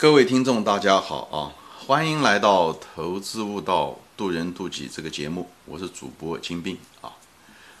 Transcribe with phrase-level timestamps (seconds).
[0.00, 1.50] 各位听众，大家好啊！
[1.84, 7.10] 欢迎来到《投资悟道，渡人渡己》这个节目，我是主播金兵啊。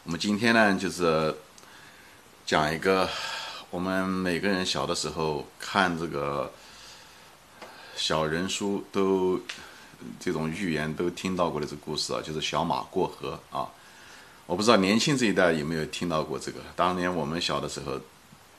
[0.02, 1.32] 我们今天呢，就是
[2.44, 3.08] 讲一个
[3.70, 6.52] 我们每个人小的时候看这个
[7.94, 9.40] 小人书都
[10.18, 13.68] 这种寓言都听到过的这个故事啊，就是小马过河啊。
[14.44, 16.58] 我不知道年轻这一代有没有听到过这个？
[16.74, 18.00] 当年我们小的时候，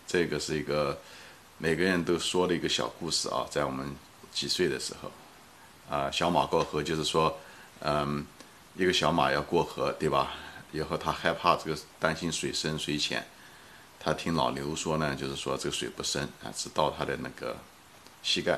[0.08, 0.98] 这个是一个。
[1.62, 3.94] 每个人都说了一个小故事啊，在我们
[4.32, 5.12] 几岁的时候，
[5.94, 7.38] 啊，小马过河就是说，
[7.82, 8.26] 嗯，
[8.78, 10.32] 一个小马要过河，对吧？
[10.72, 13.28] 以后他害怕这个，担心水深水浅，
[14.00, 17.58] 他听老牛说呢，就是说这个水不深啊，只到他的那个
[18.24, 18.58] 膝盖。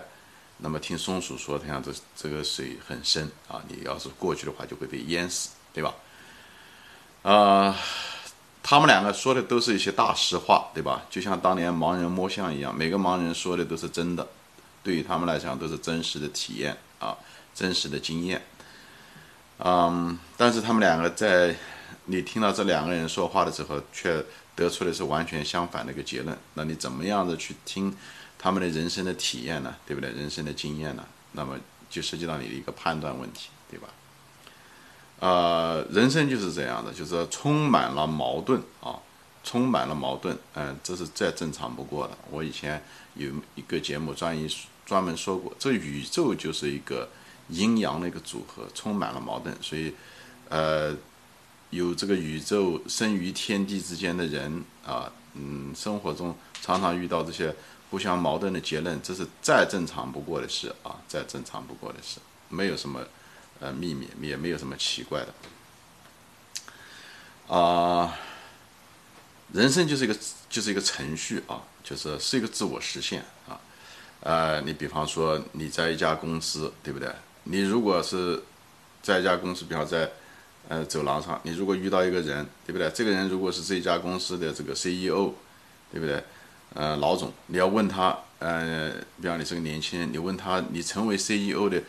[0.58, 5.96] 那么听松鼠说，他讲这这个水很深啊，你要是过去的话就会被淹死，对吧？
[7.24, 7.76] 啊。
[8.72, 11.02] 他们两个说的都是一些大实话，对吧？
[11.10, 14.26] 就像当年盲人摸象一样，每个盲人说的都是真的，
[14.82, 17.18] 对于他们来讲都是真实的体验啊，
[17.54, 18.42] 真实的经验。
[19.58, 21.54] 嗯，但是他们两个在
[22.06, 24.24] 你听到这两个人说话的时候，却
[24.56, 26.38] 得出的是完全相反的一个结论。
[26.54, 27.94] 那你怎么样的去听
[28.40, 29.76] 他们的人生的体验呢？
[29.86, 30.10] 对不对？
[30.12, 31.04] 人生的经验呢？
[31.34, 31.58] 那么
[31.90, 33.90] 就涉及到你的一个判断问题，对吧？
[35.22, 38.98] 呃，人生就是这样的，就是充满了矛盾啊，
[39.44, 42.18] 充满了矛盾，嗯，这是再正常不过的。
[42.32, 42.84] 我以前
[43.14, 44.50] 有一个节目专一
[44.84, 47.08] 专门说过，这宇宙就是一个
[47.50, 49.94] 阴阳的一个组合，充满了矛盾，所以，
[50.50, 50.98] 呃，
[51.70, 57.56] 有这个宇宙生于天地之间的人啊，嗯，生活中常常遇到这些
[57.92, 62.18] 互相矛盾的结论，这是再正常不过的事啊，再正常不过的事，
[62.50, 63.00] 没有什么。
[63.62, 65.22] 呃，秘密也没有什么奇怪
[67.48, 68.18] 的，啊，
[69.54, 70.18] 人生就是一个
[70.50, 73.62] 就是一个程序啊，就是是一个自我实现啊，
[74.22, 77.08] 呃，你比方说你在一家公司，对不对？
[77.44, 78.42] 你如果是
[79.04, 80.10] 在一家公司，比方在
[80.68, 82.90] 呃走廊上，你如果遇到一个人，对不对？
[82.90, 85.36] 这个人如果是这家公司的这个 CEO，
[85.92, 86.24] 对不对？
[86.74, 88.92] 呃，老总，你要问他，呃，
[89.22, 91.80] 比方你是个年轻人，你问他，你成为 CEO 的。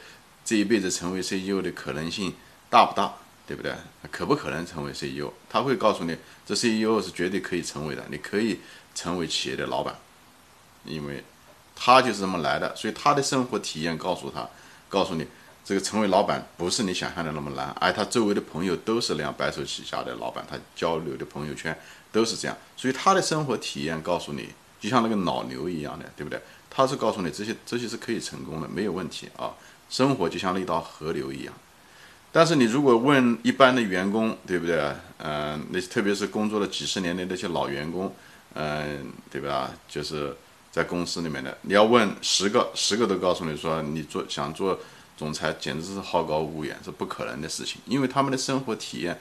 [0.44, 2.34] 这一辈子成为 CEO 的可能性
[2.68, 3.14] 大不大？
[3.44, 3.74] 对不对？
[4.10, 5.30] 可不可能成为 CEO？
[5.50, 6.16] 他会告诉你，
[6.46, 8.02] 这 CEO 是绝对可以成为的。
[8.08, 8.60] 你可以
[8.94, 9.94] 成为企业的老板，
[10.84, 11.22] 因为
[11.74, 12.74] 他就是这么来的。
[12.76, 14.48] 所以他的生活体验告诉他，
[14.88, 15.26] 告诉你，
[15.64, 17.68] 这个成为老板不是你想象的那么难。
[17.80, 21.76] 而他周围的朋友都是那样白手起家的老板，他交流的朋友圈
[22.12, 22.56] 都是这样。
[22.76, 24.48] 所以他的生活体验告诉你，
[24.80, 26.40] 就像那个老牛一样的，对不对？
[26.70, 29.52] 他是告诉你这些这些是可以成功的，没有问题啊。
[29.92, 31.52] 生活就像那道河流一样，
[32.32, 34.90] 但是你如果问一般的员工，对不对？
[35.18, 38.10] 嗯，那特别是工作了几十年的那些老员工，
[38.54, 39.70] 嗯，对吧？
[39.86, 40.34] 就是
[40.70, 44.80] 在公司里面的，你要问十个，十个都告诉你说，你做想做
[45.18, 47.78] 总裁，简直是好高骛远，是不可能的事情。
[47.84, 49.20] 因为他们的生活体验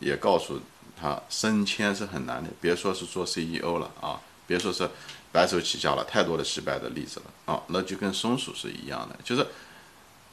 [0.00, 0.60] 也告诉
[1.00, 4.86] 他，升迁是很难的，别说是做 CEO 了啊，别说是
[5.32, 7.62] 白手起家了，太多的失败的例子了啊。
[7.68, 9.46] 那就跟松鼠是一样的，就是。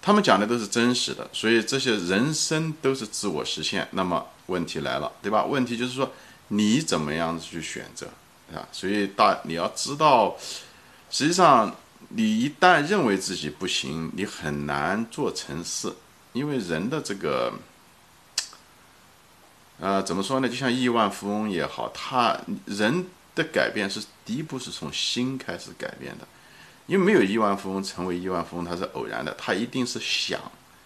[0.01, 3.87] 他们讲的都是真实的，所以这些人生都是自我实现。
[3.91, 5.43] 那么问题来了，对吧？
[5.43, 6.13] 问题就是说
[6.47, 8.07] 你怎么样子去选择
[8.53, 8.65] 啊？
[8.71, 10.37] 所以大你要知道，
[11.09, 11.75] 实际上
[12.09, 15.93] 你一旦认为自己不行，你很难做成事，
[16.31, 17.51] 因为人的这个，
[19.81, 20.47] 呃，怎么说呢？
[20.47, 26.25] 就像亿万富翁也好，他人的改变是第一步是从心开始改变的。
[26.87, 30.39] 因为没有亿万富翁成为亿万富翁，他是偶然的，他一定是想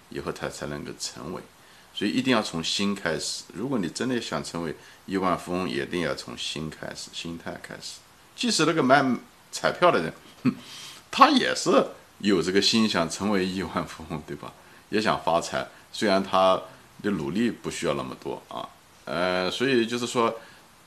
[0.09, 1.41] 以后他才能够成为，
[1.93, 3.43] 所以一定要从心开始。
[3.53, 4.75] 如果你真的想成为
[5.05, 7.99] 亿万富翁，一定要从心开始，心态开始。
[8.35, 9.05] 即使那个卖
[9.51, 10.13] 彩票的人，
[11.11, 11.69] 他也是
[12.17, 14.51] 有这个心想成为亿万富翁，对吧？
[14.89, 16.59] 也想发财，虽然他
[17.03, 18.67] 的努力不需要那么多啊，
[19.05, 20.35] 呃，所以就是说。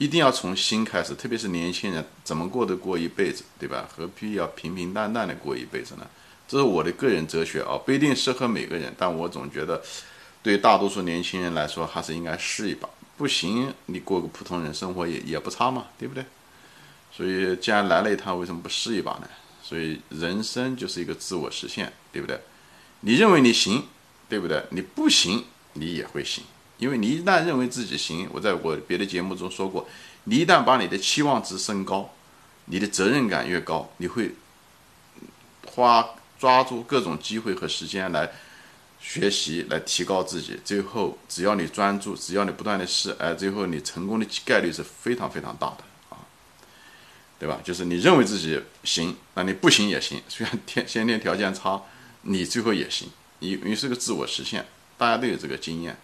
[0.05, 3.89] 一定要从心开始，特别是年轻人，怎么过得过一辈子，对吧？
[3.97, 6.07] 何必要平平淡淡的过一辈子呢？
[6.47, 9.83] 这是我的个人哲学啊，不一定适合每个人，但我总觉得，
[10.43, 12.87] 对大多数年轻人来说，还是应该试一把。
[13.17, 16.23] 不行，你过个普通人生活也也不差嘛，对不对？
[17.11, 19.29] 所以，既然来了一趟，为什么不试一把呢？
[19.63, 22.39] 所以，人生就是一个自我实现，对不对？
[23.01, 23.85] 你认为你行，
[24.29, 24.63] 对不对？
[24.69, 26.45] 你不行，你也会行。
[26.79, 29.89] 因为你一旦认为自己行，我在我别的节目中说过，
[30.25, 32.13] 你一旦把你的期望值升高，
[32.67, 34.35] 你的责任感越高，你会
[35.67, 38.31] 花抓住各种机会和时间来
[39.01, 40.59] 学习，来提高自己。
[40.65, 46.19] 最后，只要你专注，只要你不断的试，哎，最后你成功的概率是非常非常大的啊。
[47.39, 47.61] 对吧？
[47.63, 51.83] 就是你认为自己行，那你不行也行，虽然天先天条件差，
[52.23, 53.11] 你最后也行。
[53.41, 54.67] 你你是个自我实现，
[54.97, 55.99] 大家都有这个经验。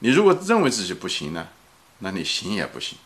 [0.00, 1.48] 你如果认为自己不行呢，
[2.00, 2.98] 那你行也不行。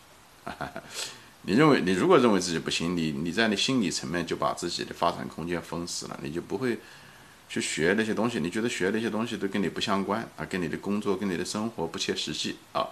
[1.47, 6.79] 你认为你如果认为自己不行，你你在你心理层面就把自己的发展空间封死了，你就不会
[7.47, 8.39] 去学那些东西。
[8.39, 12.87] 你觉得学那些东西都跟你不相关啊，跟你的工作跟你的生活不切实际啊，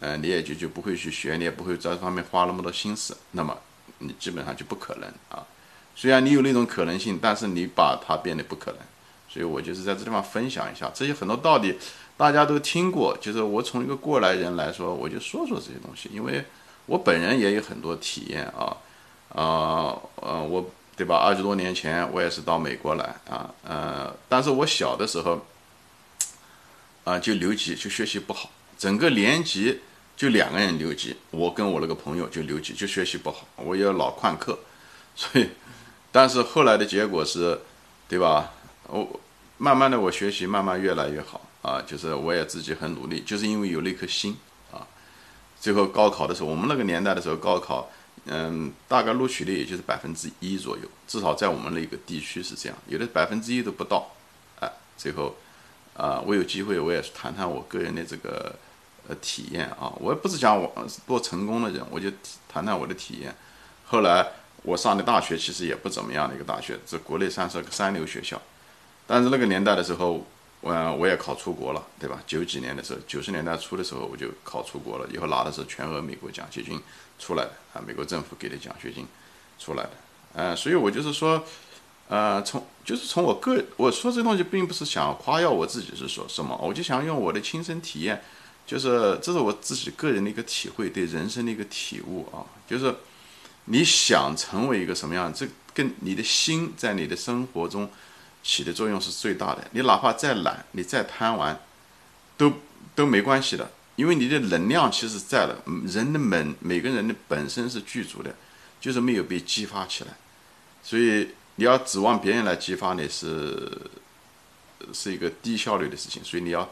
[0.00, 3.56] 呃，你也就就不会去学，你也不会在这方面花那么多心思，那么
[3.98, 5.46] 你基本上就不可能啊。
[5.94, 8.80] 虽然你有那种可能性，但是你把它变得不可能。
[9.28, 11.78] 所以我就是在这地方分享一下这些很多道理，
[12.16, 13.16] 大家都听过。
[13.20, 16.44] 就是我从一个过来人来说，我就说说这些东西，因为。
[16.86, 18.76] 我本人也有很多体验啊，
[19.28, 21.16] 啊呃，我对吧？
[21.16, 25.46] 二十多年前我也是到美国来啊，呃，但是我小的时候
[27.04, 29.80] 啊就留级，就学习不好，整个年级
[30.16, 34.58] 就两个人留级，我跟我那个朋友就留级，就学习不好，我也老旷课，
[35.14, 35.50] 所以，
[36.10, 37.60] 但是后来的结果是，
[38.08, 38.50] 对吧？
[38.88, 39.20] 我
[39.56, 44.36] 慢慢的我学习慢慢越来越好啊，就是我也自己很努力，就是因为有那颗心
[44.72, 44.84] 啊。
[45.60, 47.88] 最后高考的时候，我们那个年代的时候，高考，
[48.24, 54.10] 嗯，大概录取率也就是百分之一左右，至少在我们那个地区是这样，有的百分之一都不到，
[54.58, 55.36] 哎，最后，
[55.96, 58.56] 啊，我有机会我也谈谈我个人的这个
[59.06, 60.74] 呃体验啊，我也不是讲我
[61.06, 62.10] 多成功的人，我就
[62.48, 63.32] 谈谈我的体验。
[63.86, 64.26] 后来
[64.64, 68.42] 我上的大学其实也不怎么样的一个大学，这国内算是个三流学校，
[69.06, 70.26] 但是那个年代的时候。
[70.62, 72.22] 我我也考出国了，对吧？
[72.24, 75.08] 九几年的时候，九十年代初的时候，我就考出国了。
[75.12, 76.80] 以后拿的是全额美国奖学金
[77.18, 79.04] 出来的啊，美国政府给的奖学金
[79.58, 79.90] 出来的。
[80.34, 81.44] 呃，所以我就是说，
[82.08, 88.22] 呃，从就是从我个我说这东西，并不是想夸耀我自己是说什么，我就想用我的亲身体验，
[88.64, 92.46] 就是这是我自己个人的一个体会，对人生的一个体悟啊。
[92.68, 92.94] 就是
[93.64, 95.44] 你想成为一个什么样，这
[95.74, 97.90] 跟你的心在你的生活中。
[98.42, 99.66] 起的作用是最大的。
[99.72, 101.60] 你哪怕再懒，你再贪玩，
[102.36, 102.52] 都
[102.94, 105.62] 都没关系的，因为你的能量其实在了。
[105.86, 108.34] 人的本每个人的本身是具足的，
[108.80, 110.10] 就是没有被激发起来。
[110.82, 113.80] 所以你要指望别人来激发你，是
[114.92, 116.22] 是一个低效率的事情。
[116.24, 116.68] 所以你要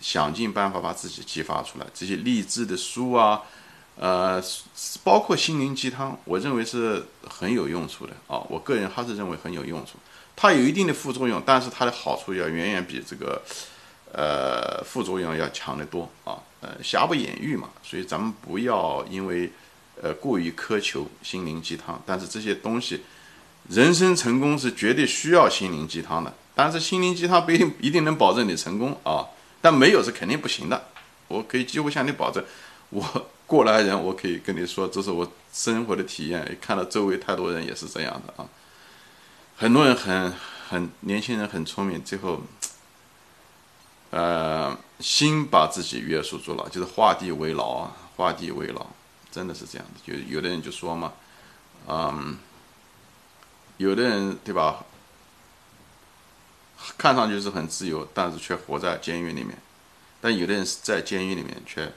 [0.00, 1.86] 想尽办法把自己激发出来。
[1.92, 3.42] 这些励志的书啊，
[4.02, 4.42] 呃，
[5.04, 8.42] 包括心灵鸡汤，我认为是很有用处的啊。
[8.48, 9.92] 我个人还是认为很有用处。
[10.34, 13.40] 它有一定的副作用，但是它的好处要远远比这个，
[14.12, 16.36] 呃，副作用要强得多啊。
[16.62, 19.52] 呃，瑕不掩瑜嘛，所以咱们不要因为，
[20.02, 22.02] 呃，过于苛求心灵鸡汤。
[22.04, 23.02] 但是这些东西，
[23.68, 26.34] 人生成功是绝对需要心灵鸡汤的。
[26.56, 29.28] 但是心灵鸡汤不一定一定能保证你成功啊，
[29.60, 30.88] 但没有是肯定不行的。
[31.28, 32.44] 我可以几乎向你保证，
[32.90, 38.48] 我过来人，我可以跟你说，这是我生活的体验，看到周围太多人也是这样的啊。
[39.54, 40.32] 很多人很
[40.70, 42.40] 很年轻人很聪明，最后，
[44.08, 48.86] 呃，心把自己约束住了，就是画地为牢啊，画地为牢，
[49.30, 50.00] 真的是这样的。
[50.02, 51.12] 就有的人就说嘛，
[51.86, 52.38] 嗯，
[53.76, 54.86] 有的人对吧，
[56.96, 59.54] 看上去是很自由，但是却活在监狱里面；
[60.22, 61.92] 但有的人是在监狱里面，却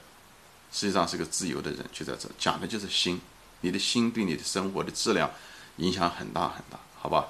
[0.72, 3.20] 实际上是个自由的人，就在这讲的就是心，
[3.62, 5.30] 你的心对你的生活的质量
[5.76, 7.26] 影响很大很大，好吧？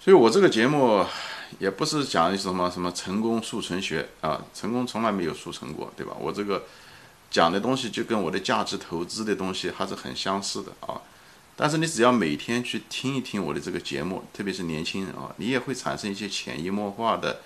[0.00, 1.04] 所以我这个节目
[1.58, 6.14] 也不是讲什么什么成功速成学啊，成功从来没有速成过，对吧？
[6.18, 6.64] 我这个
[7.30, 11.02] 讲的东西就跟我的价值投资的东西还是很相似的啊。
[11.56, 17.40] 但是你只要每天去听一听我的这个节目，特别是年轻人啊，你也会产生一些潜移默化的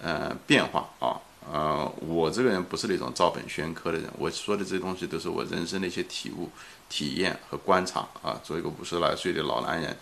[0.00, 1.18] 呃变化啊。
[1.50, 6.50] 呃，我这个人不是那种照本宣科的人，我说的这些东西都是我人生的一些体悟、
[6.88, 8.40] 体验和观察啊。
[8.44, 9.96] 作为一个五十来岁的老男人。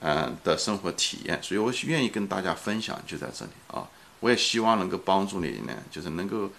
[0.00, 3.88] 嗯的生活体验，所以我愿意跟大家分享，就在这里啊！
[4.20, 6.50] 我也希望能够帮助你呢，就是能够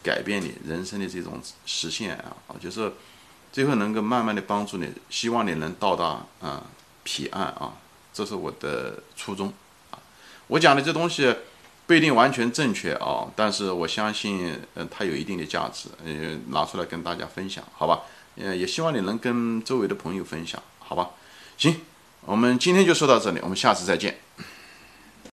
[0.00, 2.92] 改变你人生的这种实现啊，就是
[3.50, 6.62] 最后能够慢慢的帮助你，希望你能到达啊
[7.02, 7.72] 彼岸啊，
[8.12, 9.52] 这是我的初衷
[9.90, 9.98] 啊！
[10.46, 11.34] 我讲的这东西
[11.86, 18.00] 不一定完全正确啊，但是我相信，嗯，它有一定的价值，嗯，拿出来跟大家分享，好吧？
[18.36, 21.10] 嗯，也希望你能跟周围的朋友分享，好吧？
[21.56, 21.80] 行。
[22.26, 24.18] 我们今天就说到这里，我们下次再见。